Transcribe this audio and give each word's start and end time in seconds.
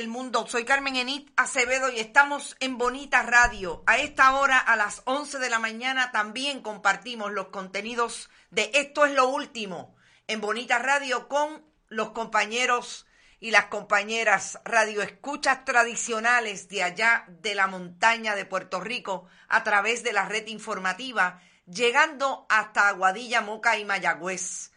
Saludos, 0.00 0.50
soy 0.50 0.64
Carmen 0.64 0.96
Enit 0.96 1.30
Acevedo 1.36 1.90
y 1.90 2.00
estamos 2.00 2.56
en 2.60 2.78
Bonita 2.78 3.22
Radio. 3.22 3.82
A 3.86 3.98
esta 3.98 4.34
hora, 4.34 4.56
a 4.56 4.74
las 4.74 5.02
11 5.04 5.38
de 5.38 5.50
la 5.50 5.58
mañana, 5.58 6.10
también 6.10 6.62
compartimos 6.62 7.32
los 7.32 7.48
contenidos 7.48 8.30
de 8.50 8.70
Esto 8.72 9.04
es 9.04 9.12
lo 9.12 9.28
último 9.28 9.94
en 10.26 10.40
Bonita 10.40 10.78
Radio 10.78 11.28
con 11.28 11.66
los 11.88 12.12
compañeros 12.12 13.06
y 13.40 13.50
las 13.50 13.66
compañeras 13.66 14.58
radioescuchas 14.64 15.66
tradicionales 15.66 16.70
de 16.70 16.82
allá 16.82 17.26
de 17.28 17.54
la 17.54 17.66
montaña 17.66 18.34
de 18.34 18.46
Puerto 18.46 18.80
Rico 18.80 19.26
a 19.48 19.64
través 19.64 20.02
de 20.02 20.14
la 20.14 20.24
red 20.24 20.46
informativa, 20.46 21.42
llegando 21.66 22.46
hasta 22.48 22.88
Aguadilla, 22.88 23.42
Moca 23.42 23.76
y 23.76 23.84
Mayagüez. 23.84 24.72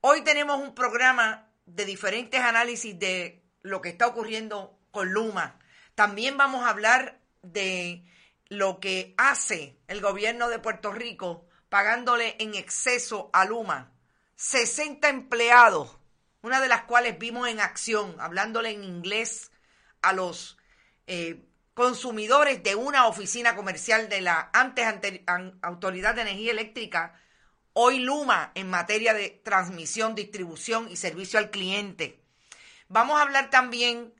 Hoy 0.00 0.22
tenemos 0.22 0.60
un 0.60 0.76
programa 0.76 1.48
de 1.66 1.84
diferentes 1.86 2.40
análisis 2.40 2.96
de 2.96 3.39
lo 3.62 3.80
que 3.80 3.90
está 3.90 4.06
ocurriendo 4.06 4.78
con 4.90 5.12
Luma. 5.12 5.58
También 5.94 6.36
vamos 6.36 6.64
a 6.64 6.70
hablar 6.70 7.20
de 7.42 8.04
lo 8.48 8.80
que 8.80 9.14
hace 9.16 9.78
el 9.86 10.00
gobierno 10.00 10.48
de 10.48 10.58
Puerto 10.58 10.92
Rico 10.92 11.46
pagándole 11.68 12.36
en 12.38 12.54
exceso 12.54 13.30
a 13.32 13.44
Luma. 13.44 13.92
60 14.36 15.08
empleados, 15.08 15.98
una 16.42 16.60
de 16.60 16.68
las 16.68 16.82
cuales 16.82 17.18
vimos 17.18 17.48
en 17.48 17.60
acción, 17.60 18.16
hablándole 18.18 18.70
en 18.70 18.84
inglés 18.84 19.50
a 20.02 20.12
los 20.12 20.58
eh, 21.06 21.44
consumidores 21.74 22.62
de 22.62 22.74
una 22.74 23.06
oficina 23.06 23.54
comercial 23.54 24.08
de 24.08 24.20
la 24.20 24.50
antes 24.52 24.86
Autoridad 25.62 26.14
de 26.14 26.22
Energía 26.22 26.52
Eléctrica, 26.52 27.20
hoy 27.72 28.00
Luma 28.00 28.52
en 28.54 28.68
materia 28.68 29.14
de 29.14 29.30
transmisión, 29.44 30.14
distribución 30.14 30.90
y 30.90 30.96
servicio 30.96 31.38
al 31.38 31.50
cliente. 31.50 32.19
Vamos 32.90 33.20
a 33.20 33.22
hablar 33.22 33.50
también 33.50 34.12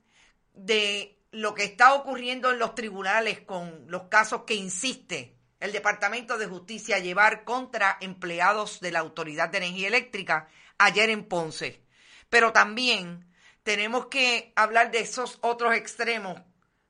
de 0.53 1.19
lo 1.31 1.53
que 1.53 1.65
está 1.65 1.93
ocurriendo 1.93 2.51
en 2.51 2.59
los 2.59 2.73
tribunales 2.73 3.41
con 3.41 3.83
los 3.87 4.03
casos 4.03 4.43
que 4.47 4.55
insiste 4.55 5.37
el 5.59 5.73
Departamento 5.73 6.37
de 6.37 6.47
Justicia 6.47 6.95
a 6.95 6.99
llevar 6.99 7.43
contra 7.43 7.97
empleados 7.99 8.79
de 8.79 8.91
la 8.91 8.99
Autoridad 8.99 9.49
de 9.49 9.57
Energía 9.57 9.89
Eléctrica 9.89 10.47
ayer 10.77 11.09
en 11.09 11.27
Ponce. 11.27 11.83
Pero 12.29 12.53
también 12.53 13.29
tenemos 13.63 14.05
que 14.05 14.53
hablar 14.55 14.89
de 14.91 15.01
esos 15.01 15.39
otros 15.41 15.75
extremos 15.75 16.41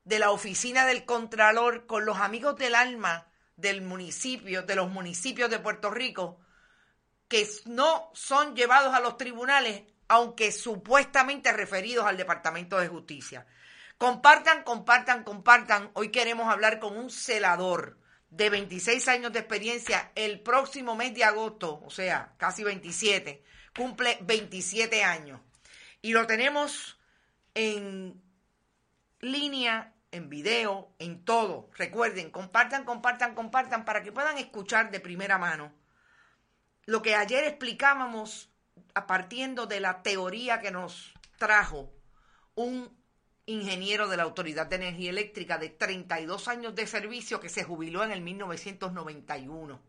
de 0.04 0.20
la 0.20 0.30
oficina 0.30 0.86
del 0.86 1.04
Contralor 1.04 1.86
con 1.86 2.04
los 2.04 2.18
amigos 2.18 2.56
del 2.58 2.76
alma 2.76 3.26
del 3.56 3.82
municipio, 3.82 4.62
de 4.62 4.76
los 4.76 4.88
municipios 4.88 5.50
de 5.50 5.58
Puerto 5.58 5.90
Rico, 5.90 6.38
que 7.26 7.44
no 7.64 8.12
son 8.14 8.54
llevados 8.54 8.94
a 8.94 9.00
los 9.00 9.16
tribunales 9.16 9.82
aunque 10.12 10.52
supuestamente 10.52 11.54
referidos 11.54 12.04
al 12.04 12.18
Departamento 12.18 12.78
de 12.78 12.86
Justicia. 12.86 13.46
Compartan, 13.96 14.62
compartan, 14.62 15.24
compartan. 15.24 15.90
Hoy 15.94 16.10
queremos 16.10 16.52
hablar 16.52 16.80
con 16.80 16.98
un 16.98 17.08
celador 17.08 17.96
de 18.28 18.50
26 18.50 19.08
años 19.08 19.32
de 19.32 19.38
experiencia. 19.38 20.12
El 20.14 20.40
próximo 20.40 20.94
mes 20.96 21.14
de 21.14 21.24
agosto, 21.24 21.80
o 21.82 21.88
sea, 21.88 22.34
casi 22.36 22.62
27, 22.62 23.42
cumple 23.74 24.18
27 24.20 25.02
años. 25.02 25.40
Y 26.02 26.12
lo 26.12 26.26
tenemos 26.26 27.00
en 27.54 28.22
línea, 29.20 29.94
en 30.10 30.28
video, 30.28 30.92
en 30.98 31.24
todo. 31.24 31.70
Recuerden, 31.78 32.30
compartan, 32.30 32.84
compartan, 32.84 33.34
compartan 33.34 33.86
para 33.86 34.02
que 34.02 34.12
puedan 34.12 34.36
escuchar 34.36 34.90
de 34.90 35.00
primera 35.00 35.38
mano 35.38 35.72
lo 36.84 37.02
que 37.02 37.14
ayer 37.14 37.44
explicábamos 37.44 38.51
partiendo 39.06 39.66
de 39.66 39.80
la 39.80 40.02
teoría 40.02 40.60
que 40.60 40.70
nos 40.70 41.12
trajo 41.38 41.92
un 42.54 42.96
ingeniero 43.46 44.08
de 44.08 44.16
la 44.16 44.22
Autoridad 44.22 44.66
de 44.66 44.76
Energía 44.76 45.10
Eléctrica 45.10 45.58
de 45.58 45.70
32 45.70 46.48
años 46.48 46.74
de 46.74 46.86
servicio 46.86 47.40
que 47.40 47.48
se 47.48 47.64
jubiló 47.64 48.04
en 48.04 48.12
el 48.12 48.20
1991. 48.20 49.80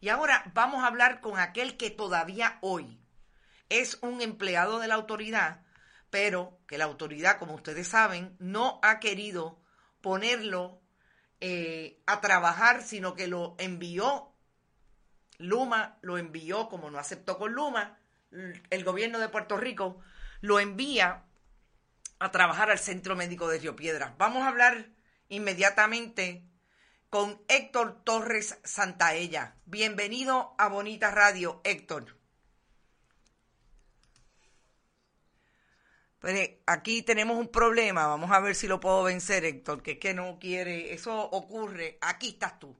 Y 0.00 0.08
ahora 0.10 0.50
vamos 0.54 0.84
a 0.84 0.86
hablar 0.86 1.20
con 1.20 1.38
aquel 1.38 1.76
que 1.76 1.90
todavía 1.90 2.58
hoy 2.60 3.00
es 3.68 3.98
un 4.02 4.20
empleado 4.20 4.78
de 4.78 4.88
la 4.88 4.94
autoridad, 4.94 5.62
pero 6.10 6.60
que 6.66 6.78
la 6.78 6.84
autoridad, 6.84 7.38
como 7.38 7.54
ustedes 7.54 7.88
saben, 7.88 8.36
no 8.38 8.78
ha 8.82 9.00
querido 9.00 9.60
ponerlo 10.00 10.80
eh, 11.40 12.00
a 12.06 12.20
trabajar, 12.20 12.82
sino 12.82 13.14
que 13.14 13.26
lo 13.26 13.56
envió, 13.58 14.32
Luma 15.38 15.98
lo 16.02 16.18
envió, 16.18 16.68
como 16.68 16.90
no 16.90 16.98
aceptó 16.98 17.38
con 17.38 17.52
Luma, 17.52 17.98
el 18.30 18.84
gobierno 18.84 19.18
de 19.18 19.28
Puerto 19.28 19.56
Rico 19.56 20.00
lo 20.40 20.60
envía 20.60 21.24
a 22.18 22.30
trabajar 22.30 22.70
al 22.70 22.78
Centro 22.78 23.16
Médico 23.16 23.48
de 23.48 23.58
Río 23.58 23.76
Piedras. 23.76 24.16
Vamos 24.18 24.42
a 24.42 24.48
hablar 24.48 24.90
inmediatamente 25.28 26.44
con 27.10 27.42
Héctor 27.48 28.02
Torres 28.04 28.58
Santaella. 28.64 29.56
Bienvenido 29.64 30.54
a 30.58 30.68
Bonita 30.68 31.10
Radio, 31.10 31.60
Héctor. 31.64 32.18
Pues 36.18 36.50
aquí 36.66 37.02
tenemos 37.02 37.38
un 37.38 37.48
problema, 37.48 38.08
vamos 38.08 38.32
a 38.32 38.40
ver 38.40 38.56
si 38.56 38.66
lo 38.66 38.80
puedo 38.80 39.04
vencer, 39.04 39.44
Héctor, 39.44 39.84
que 39.84 39.92
es 39.92 39.98
que 39.98 40.14
no 40.14 40.40
quiere, 40.40 40.92
eso 40.92 41.16
ocurre, 41.16 41.96
aquí 42.00 42.30
estás 42.30 42.58
tú. 42.58 42.76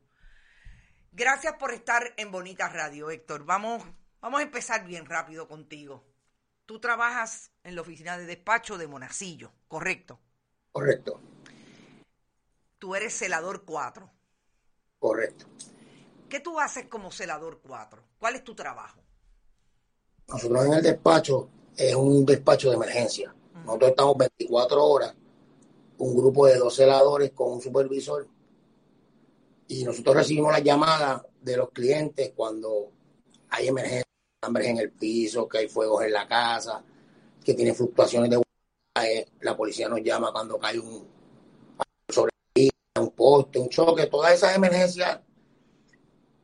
Gracias 1.12 1.54
por 1.54 1.72
estar 1.72 2.14
en 2.16 2.32
Bonita 2.32 2.68
Radio, 2.68 3.10
Héctor. 3.10 3.44
Vamos 3.44 3.84
Vamos 4.20 4.40
a 4.40 4.42
empezar 4.42 4.84
bien 4.84 5.06
rápido 5.06 5.46
contigo. 5.46 6.04
Tú 6.66 6.80
trabajas 6.80 7.50
en 7.62 7.74
la 7.74 7.82
oficina 7.82 8.18
de 8.18 8.26
despacho 8.26 8.76
de 8.76 8.86
Monacillo, 8.86 9.52
¿correcto? 9.68 10.18
Correcto. 10.72 11.20
Tú 12.78 12.94
eres 12.94 13.16
celador 13.16 13.64
4. 13.64 14.10
Correcto. 14.98 15.46
¿Qué 16.28 16.40
tú 16.40 16.60
haces 16.60 16.86
como 16.86 17.10
celador 17.10 17.60
4? 17.62 18.02
¿Cuál 18.18 18.34
es 18.34 18.44
tu 18.44 18.54
trabajo? 18.54 19.00
Nosotros 20.28 20.66
en 20.66 20.72
el 20.74 20.82
despacho 20.82 21.48
es 21.76 21.94
un 21.94 22.26
despacho 22.26 22.68
de 22.68 22.76
emergencia. 22.76 23.34
Nosotros 23.64 23.90
estamos 23.90 24.16
24 24.18 24.84
horas, 24.84 25.14
un 25.98 26.16
grupo 26.16 26.46
de 26.46 26.56
dos 26.56 26.74
celadores 26.74 27.30
con 27.30 27.52
un 27.52 27.62
supervisor, 27.62 28.26
y 29.68 29.84
nosotros 29.84 30.16
recibimos 30.16 30.52
la 30.52 30.60
llamada 30.60 31.24
de 31.40 31.56
los 31.56 31.70
clientes 31.70 32.32
cuando 32.34 32.92
hay 33.58 33.68
emergencia 33.68 34.04
hambres 34.40 34.68
en 34.68 34.78
el 34.78 34.90
piso, 34.92 35.48
que 35.48 35.58
hay 35.58 35.68
fuegos 35.68 36.04
en 36.04 36.12
la 36.12 36.26
casa, 36.28 36.82
que 37.44 37.54
tiene 37.54 37.74
fluctuaciones 37.74 38.30
de 38.30 38.42
la 39.40 39.56
policía 39.56 39.88
nos 39.88 40.02
llama 40.02 40.32
cuando 40.32 40.58
cae 40.58 40.78
un 40.78 41.06
sobre 42.08 42.32
un 42.98 43.10
poste, 43.12 43.58
un 43.60 43.68
choque, 43.68 44.06
todas 44.06 44.34
esas 44.34 44.56
emergencias 44.56 45.20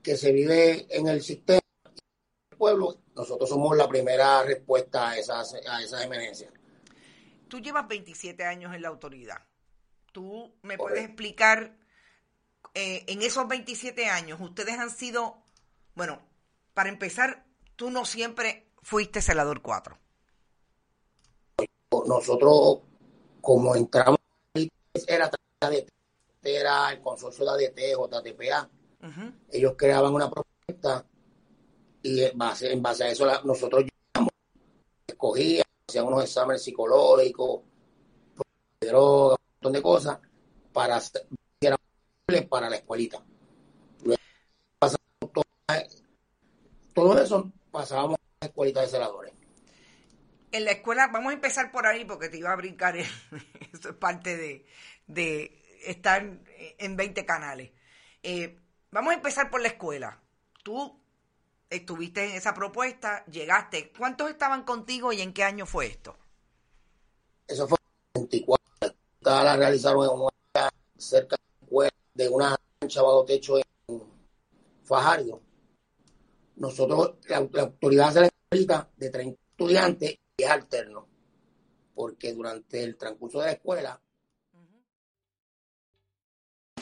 que 0.03 0.17
se 0.17 0.31
vive 0.31 0.87
en 0.91 1.09
el 1.09 1.21
sistema 1.23 1.61
del 2.51 2.59
pueblo, 2.59 2.97
nosotros 3.17 3.49
somos 3.49 3.77
la 3.77 3.89
primera 3.89 4.43
respuesta 4.45 5.11
a 5.11 5.19
esas, 5.19 5.55
a 5.55 5.83
esas 5.83 6.05
emergencias. 6.05 6.53
Tú 7.49 7.59
llevas 7.61 7.89
27 7.89 8.45
años 8.45 8.75
en 8.75 8.83
la 8.83 8.89
autoridad. 8.89 9.43
¿Tú 10.13 10.55
me 10.63 10.77
puedes 10.77 11.05
explicar, 11.05 11.77
eh, 12.75 13.05
en 13.09 13.23
esos 13.23 13.49
27 13.49 14.07
años, 14.07 14.41
ustedes 14.41 14.79
han 14.79 14.91
sido, 14.91 15.43
bueno, 15.95 16.23
para 16.75 16.89
empezar, 16.89 17.47
tú 17.77 17.91
no 17.91 18.05
siempre 18.05 18.67
fuiste 18.83 19.23
celador 19.23 19.63
4. 19.63 19.97
Nosotros, 22.07 22.81
como 23.41 23.77
entramos, 23.77 24.19
era, 25.07 25.31
era 26.43 26.93
el 26.93 27.01
consorcio 27.01 27.45
de 27.45 27.69
ADT, 27.69 27.79
JTPA. 27.97 28.69
Ellos 29.51 29.75
creaban 29.77 30.13
una 30.13 30.31
propuesta 30.31 31.05
y 32.03 32.23
en 32.23 32.37
base, 32.37 32.73
en 32.73 32.83
base 32.83 33.05
a 33.05 33.09
eso 33.09 33.27
nosotros 33.45 33.85
escogíamos, 35.07 35.65
hacíamos 35.89 36.13
unos 36.13 36.25
exámenes 36.25 36.63
psicológicos, 36.63 37.61
de 38.81 38.89
drogas, 38.89 39.39
un 39.39 39.55
montón 39.55 39.73
de 39.73 39.83
cosas 39.83 40.19
para 40.73 41.01
para 42.49 42.69
la 42.69 42.77
escuelita. 42.77 43.23
Todo 46.95 47.21
eso 47.21 47.51
pasábamos 47.71 48.17
a 48.17 48.45
la 48.45 48.47
escuelita 48.47 48.81
de 48.81 48.89
celadores. 48.89 49.33
En 50.53 50.65
la 50.65 50.71
escuela, 50.71 51.09
vamos 51.09 51.31
a 51.31 51.35
empezar 51.35 51.73
por 51.73 51.87
ahí 51.87 52.05
porque 52.05 52.29
te 52.29 52.39
iba 52.39 52.53
a 52.53 52.57
brincar, 52.57 52.97
eso 53.73 53.89
es 53.91 53.97
parte 53.97 54.65
de, 55.07 55.63
estar 55.85 56.25
en 56.79 56.97
20 56.97 57.27
canales. 57.27 57.73
Eh, 58.23 58.59
vamos 58.91 59.11
a 59.11 59.17
empezar 59.17 59.51
por 59.51 59.61
la 59.61 59.69
escuela. 59.69 60.21
Tú 60.63 60.99
estuviste 61.69 62.25
en 62.25 62.37
esa 62.37 62.55
propuesta, 62.55 63.25
llegaste. 63.27 63.93
¿Cuántos 63.93 64.31
estaban 64.31 64.63
contigo 64.63 65.13
y 65.13 65.21
en 65.21 65.35
qué 65.35 65.43
año 65.43 65.67
fue 65.67 65.87
esto? 65.87 66.17
Eso 67.49 67.67
fue 67.67 67.77
en 68.15 68.23
24. 68.23 68.65
La 69.21 69.57
realizaron 69.57 70.05
en 70.05 70.21
una 70.21 70.71
cerca 70.97 71.37
de 72.15 72.29
una 72.29 72.57
cancha 72.79 73.03
bajo 73.03 73.25
techo 73.25 73.59
en 73.59 73.65
Fajardo 74.85 75.41
nosotros, 76.57 77.15
la, 77.29 77.37
autoridad 77.37 78.09
hace 78.09 78.21
la 78.21 78.27
escuelita 78.27 78.91
de 78.97 79.11
30 79.11 79.41
estudiantes 79.51 80.19
y 80.37 80.43
es 80.43 80.51
alterno, 80.51 81.07
porque 81.95 82.33
durante 82.33 82.83
el 82.83 82.97
transcurso 82.97 83.41
de 83.41 83.47
la 83.47 83.53
escuela 83.53 84.01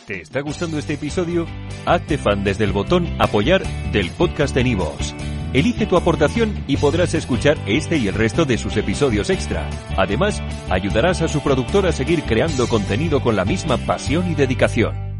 ¿Te 0.06 0.20
está 0.20 0.40
gustando 0.40 0.78
este 0.78 0.94
episodio? 0.94 1.46
Hazte 1.86 2.18
fan 2.18 2.42
desde 2.42 2.64
el 2.64 2.72
botón 2.72 3.06
Apoyar 3.20 3.62
del 3.92 4.10
podcast 4.10 4.52
de 4.52 4.64
Nivos. 4.64 5.14
Elige 5.52 5.86
tu 5.86 5.96
aportación 5.96 6.64
y 6.66 6.76
podrás 6.76 7.14
escuchar 7.14 7.56
este 7.66 7.98
y 7.98 8.08
el 8.08 8.14
resto 8.14 8.44
de 8.44 8.58
sus 8.58 8.76
episodios 8.76 9.30
extra. 9.30 9.70
Además, 9.96 10.42
ayudarás 10.70 11.22
a 11.22 11.28
su 11.28 11.40
productor 11.40 11.86
a 11.86 11.92
seguir 11.92 12.24
creando 12.24 12.66
contenido 12.66 13.22
con 13.22 13.36
la 13.36 13.44
misma 13.44 13.76
pasión 13.76 14.28
y 14.30 14.34
dedicación. 14.34 15.11